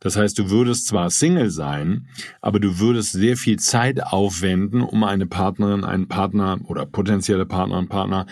[0.00, 2.08] Das heißt, du würdest zwar Single sein,
[2.40, 7.88] aber du würdest sehr viel Zeit aufwenden, um eine Partnerin, einen Partner oder potenzielle Partnerin,
[7.88, 8.26] Partner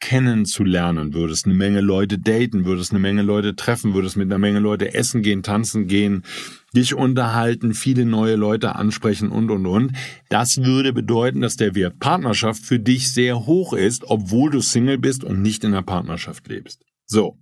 [0.00, 4.58] kennenzulernen, würdest eine Menge Leute daten, würdest eine Menge Leute treffen, würdest mit einer Menge
[4.58, 6.24] Leute essen gehen, tanzen gehen,
[6.72, 9.92] dich unterhalten, viele neue Leute ansprechen und, und, und.
[10.28, 14.98] Das würde bedeuten, dass der Wert Partnerschaft für dich sehr hoch ist, obwohl du Single
[14.98, 16.84] bist und nicht in einer Partnerschaft lebst.
[17.06, 17.38] So.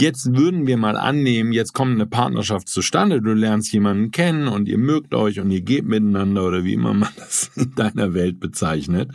[0.00, 4.66] Jetzt würden wir mal annehmen, jetzt kommt eine Partnerschaft zustande, du lernst jemanden kennen und
[4.66, 8.40] ihr mögt euch und ihr geht miteinander oder wie immer man das in deiner Welt
[8.40, 9.10] bezeichnet.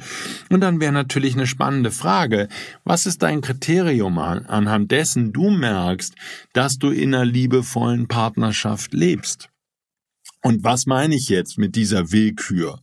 [0.52, 2.50] Und dann wäre natürlich eine spannende Frage,
[2.84, 6.14] was ist dein Kriterium anhand dessen du merkst,
[6.54, 9.50] dass du in einer liebevollen Partnerschaft lebst?
[10.44, 12.80] Und was meine ich jetzt mit dieser Willkür?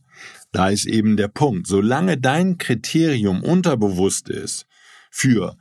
[0.51, 4.65] Da ist eben der Punkt, solange dein Kriterium unterbewusst ist
[5.09, 5.55] für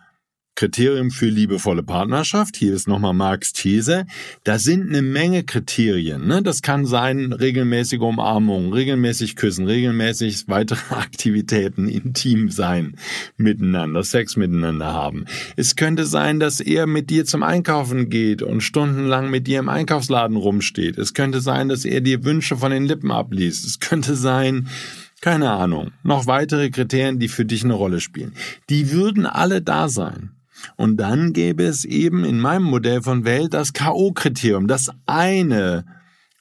[0.54, 4.06] Kriterium für liebevolle Partnerschaft, hier ist nochmal Marx These,
[4.44, 6.26] da sind eine Menge Kriterien.
[6.26, 6.42] Ne?
[6.42, 12.96] Das kann sein regelmäßige Umarmung, regelmäßig küssen, regelmäßig weitere Aktivitäten intim sein
[13.36, 15.24] miteinander, Sex miteinander haben.
[15.56, 19.68] Es könnte sein, dass er mit dir zum Einkaufen geht und stundenlang mit dir im
[19.68, 20.98] Einkaufsladen rumsteht.
[20.98, 23.64] Es könnte sein, dass er dir Wünsche von den Lippen abliest.
[23.64, 24.68] Es könnte sein,
[25.22, 28.34] keine Ahnung, noch weitere Kriterien, die für dich eine Rolle spielen.
[28.68, 30.30] Die würden alle da sein.
[30.76, 35.84] Und dann gäbe es eben in meinem Modell von Welt das K.O.-Kriterium, das eine,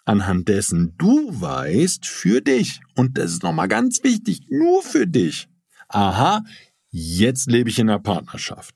[0.05, 2.81] anhand dessen du weißt, für dich.
[2.95, 5.47] Und das ist nochmal ganz wichtig, nur für dich.
[5.87, 6.43] Aha,
[6.89, 8.75] jetzt lebe ich in einer Partnerschaft.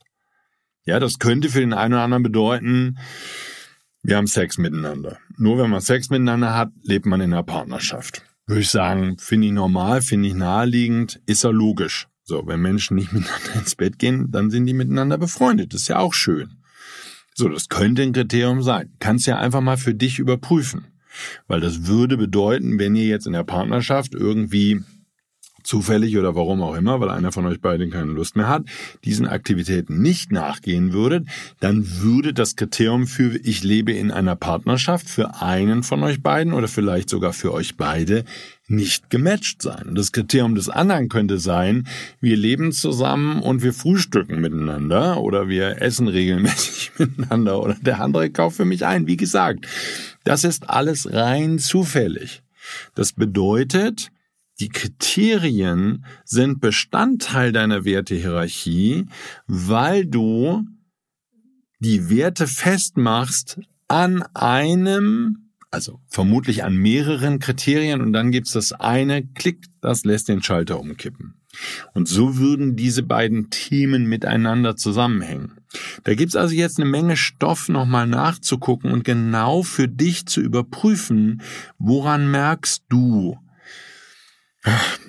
[0.84, 2.98] Ja, das könnte für den einen oder anderen bedeuten,
[4.02, 5.18] wir haben Sex miteinander.
[5.36, 8.22] Nur wenn man Sex miteinander hat, lebt man in einer Partnerschaft.
[8.46, 12.06] Würde ich sagen, finde ich normal, finde ich naheliegend, ist ja logisch.
[12.28, 15.72] So, wenn Menschen nicht miteinander ins Bett gehen, dann sind die miteinander befreundet.
[15.72, 16.58] Das ist ja auch schön.
[17.34, 18.92] So, das könnte ein Kriterium sein.
[18.98, 20.86] Kannst ja einfach mal für dich überprüfen.
[21.46, 24.82] Weil das würde bedeuten, wenn ihr jetzt in der Partnerschaft irgendwie
[25.62, 28.64] zufällig oder warum auch immer, weil einer von euch beiden keine Lust mehr hat,
[29.04, 31.26] diesen Aktivitäten nicht nachgehen würdet,
[31.60, 36.52] dann würde das Kriterium für ich lebe in einer Partnerschaft für einen von euch beiden
[36.52, 38.24] oder vielleicht sogar für euch beide
[38.68, 39.94] nicht gematcht sein.
[39.94, 41.86] Das Kriterium des anderen könnte sein,
[42.20, 48.30] wir leben zusammen und wir frühstücken miteinander oder wir essen regelmäßig miteinander oder der andere
[48.30, 49.06] kauft für mich ein.
[49.06, 49.66] Wie gesagt,
[50.24, 52.42] das ist alles rein zufällig.
[52.94, 54.10] Das bedeutet,
[54.58, 59.06] die Kriterien sind Bestandteil deiner Wertehierarchie,
[59.46, 60.64] weil du
[61.78, 65.45] die Werte festmachst an einem,
[65.76, 70.80] also vermutlich an mehreren Kriterien und dann gibt's das eine, klick, das lässt den Schalter
[70.80, 71.34] umkippen.
[71.92, 75.60] Und so würden diese beiden Themen miteinander zusammenhängen.
[76.04, 81.42] Da gibt's also jetzt eine Menge Stoff nochmal nachzugucken und genau für dich zu überprüfen,
[81.78, 83.36] woran merkst du,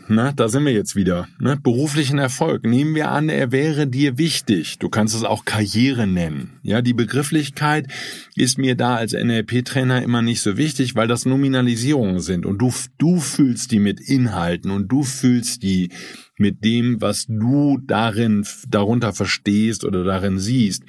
[0.09, 1.27] na, da sind wir jetzt wieder.
[1.39, 1.57] Ne?
[1.57, 2.63] Beruflichen Erfolg.
[2.63, 4.79] Nehmen wir an, er wäre dir wichtig.
[4.79, 6.59] Du kannst es auch Karriere nennen.
[6.63, 7.87] Ja, die Begrifflichkeit
[8.35, 12.71] ist mir da als NLP-Trainer immer nicht so wichtig, weil das Nominalisierungen sind und du,
[12.97, 15.89] du fühlst die mit Inhalten und du fühlst die
[16.37, 20.83] mit dem, was du darin, darunter verstehst oder darin siehst.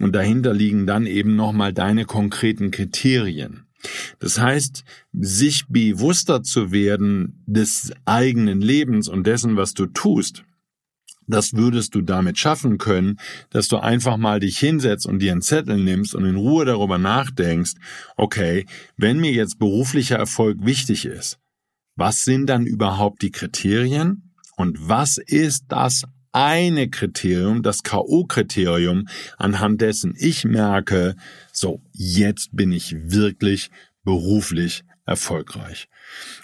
[0.00, 3.63] Und dahinter liegen dann eben nochmal deine konkreten Kriterien.
[4.18, 10.44] Das heißt, sich bewusster zu werden des eigenen Lebens und dessen, was du tust,
[11.26, 13.18] das würdest du damit schaffen können,
[13.50, 16.98] dass du einfach mal dich hinsetzt und dir einen Zettel nimmst und in Ruhe darüber
[16.98, 17.74] nachdenkst,
[18.16, 18.66] okay,
[18.96, 21.38] wenn mir jetzt beruflicher Erfolg wichtig ist,
[21.96, 29.80] was sind dann überhaupt die Kriterien und was ist das eine Kriterium, das K.O.-Kriterium, anhand
[29.80, 31.14] dessen ich merke,
[31.52, 33.70] so, jetzt bin ich wirklich
[34.02, 35.88] beruflich erfolgreich.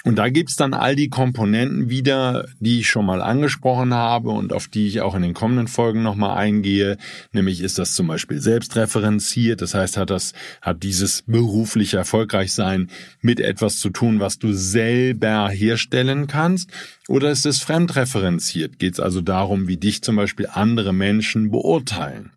[0.04, 4.52] Und da gibt's dann all die Komponenten wieder, die ich schon mal angesprochen habe und
[4.52, 6.96] auf die ich auch in den kommenden Folgen nochmal eingehe.
[7.32, 9.60] Nämlich ist das zum Beispiel selbstreferenziert.
[9.60, 12.88] Das heißt, hat das, hat dieses berufliche Erfolgreichsein
[13.20, 16.70] mit etwas zu tun, was du selber herstellen kannst?
[17.08, 18.78] Oder ist es fremdreferenziert?
[18.78, 22.32] Geht es also darum, wie dich zum Beispiel andere Menschen beurteilen?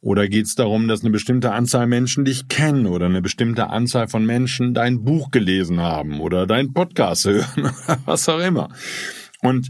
[0.00, 4.08] Oder geht es darum, dass eine bestimmte Anzahl Menschen dich kennen oder eine bestimmte Anzahl
[4.08, 8.68] von Menschen dein Buch gelesen haben oder deinen Podcast hören oder was auch immer.
[9.40, 9.68] Und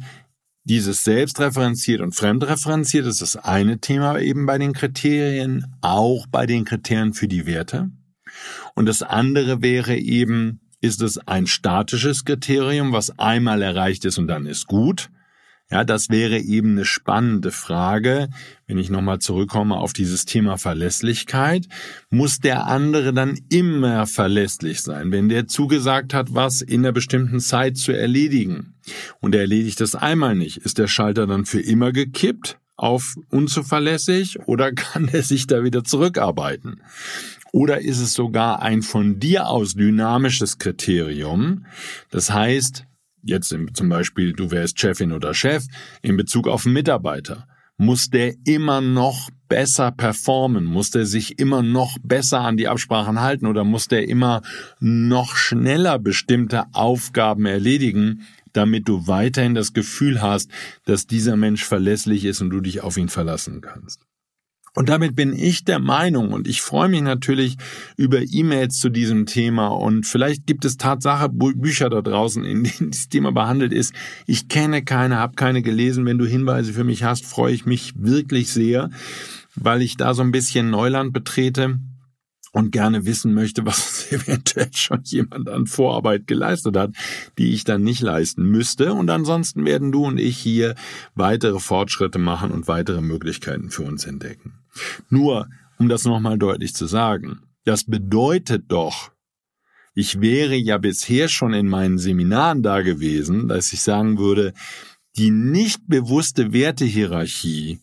[0.65, 6.65] dieses selbstreferenziert und fremdreferenziert ist das eine Thema eben bei den Kriterien, auch bei den
[6.65, 7.91] Kriterien für die Werte.
[8.75, 14.27] Und das andere wäre eben, ist es ein statisches Kriterium, was einmal erreicht ist und
[14.27, 15.11] dann ist gut?
[15.75, 18.29] Ja, das wäre eben eine spannende Frage.
[18.69, 21.67] Wenn ich nochmal zurückkomme auf dieses Thema Verlässlichkeit,
[22.11, 27.41] muss der andere dann immer verlässlich sein, wenn der zugesagt hat, was in der bestimmten
[27.41, 28.77] Zeit zu erledigen.
[29.19, 30.59] Und er erledigt das einmal nicht.
[30.59, 32.57] Ist der Schalter dann für immer gekippt?
[32.77, 36.83] auf unzuverlässig oder kann er sich da wieder zurückarbeiten?
[37.53, 41.67] Oder ist es sogar ein von dir aus dynamisches Kriterium?
[42.11, 42.85] Das heißt,
[43.25, 45.65] jetzt zum Beispiel du wärst Chefin oder Chef,
[46.03, 50.65] in Bezug auf Mitarbeiter, muss der immer noch besser performen?
[50.65, 54.43] Muss der sich immer noch besser an die Absprachen halten oder muss der immer
[54.81, 60.51] noch schneller bestimmte Aufgaben erledigen, damit du weiterhin das Gefühl hast,
[60.85, 64.01] dass dieser Mensch verlässlich ist und du dich auf ihn verlassen kannst?
[64.77, 67.57] Und damit bin ich der Meinung und ich freue mich natürlich
[67.97, 72.91] über E-Mails zu diesem Thema und vielleicht gibt es Tatsache Bücher da draußen, in denen
[72.91, 73.95] dieses Thema behandelt ist.
[74.27, 76.07] Ich kenne keine, habe keine gelesen.
[76.07, 78.91] Wenn du Hinweise für mich hast, freue ich mich wirklich sehr,
[79.55, 81.79] weil ich da so ein bisschen Neuland betrete
[82.51, 86.91] und gerne wissen möchte, was eventuell schon jemand an Vorarbeit geleistet hat,
[87.39, 88.93] die ich dann nicht leisten müsste.
[88.93, 90.75] Und ansonsten werden du und ich hier
[91.15, 94.64] weitere Fortschritte machen und weitere Möglichkeiten für uns entdecken.
[95.09, 95.49] Nur,
[95.79, 99.11] um das nochmal deutlich zu sagen, das bedeutet doch,
[99.97, 104.53] Ich wäre ja bisher schon in meinen Seminaren da gewesen, dass ich sagen würde,
[105.17, 107.79] die nicht bewusste Wertehierarchie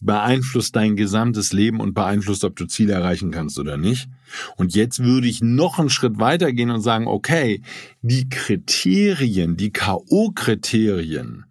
[0.00, 4.08] beeinflusst dein gesamtes Leben und beeinflusst, ob du Ziele erreichen kannst oder nicht.
[4.56, 7.62] Und jetzt würde ich noch einen Schritt weitergehen und sagen, okay,
[8.02, 11.46] die Kriterien, die KO-Kriterien,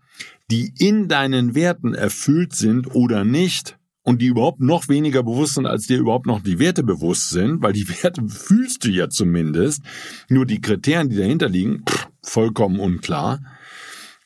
[0.49, 3.77] die in deinen Werten erfüllt sind oder nicht,
[4.07, 7.61] und die überhaupt noch weniger bewusst sind, als dir überhaupt noch die Werte bewusst sind,
[7.61, 9.83] weil die Werte fühlst du ja zumindest,
[10.29, 11.83] nur die Kriterien, die dahinter liegen,
[12.23, 13.41] vollkommen unklar,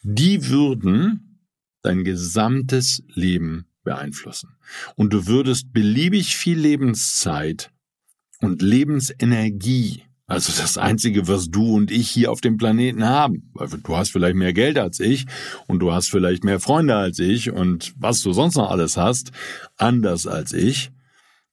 [0.03, 1.41] die würden
[1.81, 4.55] dein gesamtes Leben beeinflussen.
[4.97, 7.71] Und du würdest beliebig viel Lebenszeit
[8.39, 13.67] und Lebensenergie, also das Einzige, was du und ich hier auf dem Planeten haben, weil
[13.67, 15.25] du hast vielleicht mehr Geld als ich
[15.67, 19.31] und du hast vielleicht mehr Freunde als ich und was du sonst noch alles hast,
[19.77, 20.91] anders als ich.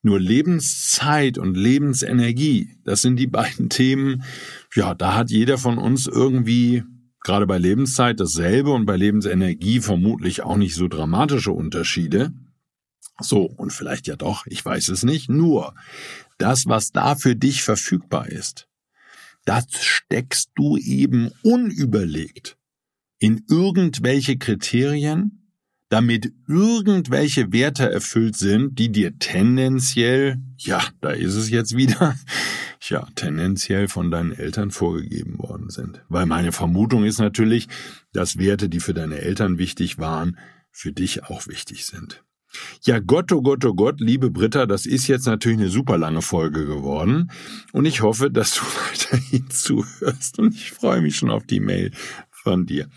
[0.00, 4.22] Nur Lebenszeit und Lebensenergie, das sind die beiden Themen,
[4.74, 6.84] ja, da hat jeder von uns irgendwie
[7.20, 12.32] gerade bei Lebenszeit dasselbe und bei Lebensenergie vermutlich auch nicht so dramatische Unterschiede.
[13.20, 15.74] So, und vielleicht ja doch, ich weiß es nicht, nur
[16.38, 18.67] das, was da für dich verfügbar ist,
[19.48, 22.58] das steckst du eben unüberlegt
[23.18, 25.54] in irgendwelche Kriterien,
[25.88, 32.14] damit irgendwelche Werte erfüllt sind, die dir tendenziell, ja, da ist es jetzt wieder,
[32.82, 36.02] ja, tendenziell von deinen Eltern vorgegeben worden sind.
[36.10, 37.68] Weil meine Vermutung ist natürlich,
[38.12, 40.36] dass Werte, die für deine Eltern wichtig waren,
[40.70, 42.22] für dich auch wichtig sind.
[42.82, 46.22] Ja, Gott, oh Gott, oh Gott, liebe Britta, das ist jetzt natürlich eine super lange
[46.22, 47.30] Folge geworden.
[47.72, 50.38] Und ich hoffe, dass du weiterhin zuhörst.
[50.38, 51.92] Und ich freue mich schon auf die Mail
[52.30, 52.88] von dir.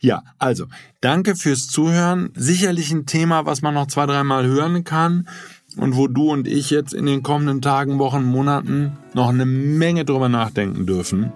[0.00, 0.66] Ja, also,
[1.00, 2.30] danke fürs Zuhören.
[2.34, 5.28] Sicherlich ein Thema, was man noch zwei, dreimal hören kann
[5.76, 10.04] und wo du und ich jetzt in den kommenden Tagen, Wochen, Monaten noch eine Menge
[10.04, 11.32] drüber nachdenken dürfen,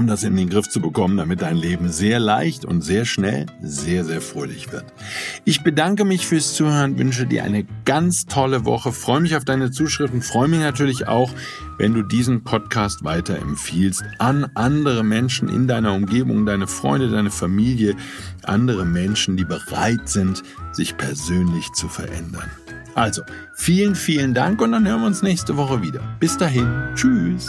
[0.00, 3.44] um das in den Griff zu bekommen, damit dein Leben sehr leicht und sehr schnell
[3.60, 4.86] sehr, sehr fröhlich wird.
[5.44, 9.70] Ich bedanke mich fürs Zuhören, wünsche dir eine ganz tolle Woche, freue mich auf deine
[9.70, 11.30] Zuschriften, freue mich natürlich auch,
[11.76, 17.94] wenn du diesen Podcast weiterempfiehlst an andere Menschen in deiner Umgebung, deine Freunde, deine Familie,
[18.44, 20.42] andere Menschen, die bereit sind,
[20.72, 22.50] sich persönlich zu verändern.
[22.94, 23.20] Also,
[23.54, 26.00] vielen, vielen Dank und dann hören wir uns nächste Woche wieder.
[26.18, 27.48] Bis dahin, tschüss.